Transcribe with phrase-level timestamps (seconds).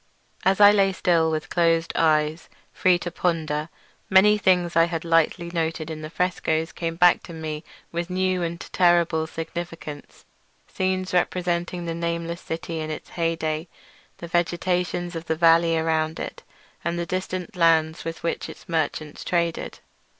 [0.43, 3.69] As I lay still with closed eyes, free to ponder,
[4.09, 8.41] many things I had lightly noted in the frescoes came back to me with new
[8.41, 13.67] and terrible significance—scenes representing the nameless city in its heyday,
[14.17, 16.41] the vegetation of the valley around it,
[16.83, 19.81] and the distant lands with which its merchants traded.